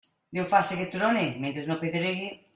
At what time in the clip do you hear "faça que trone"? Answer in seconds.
0.53-1.27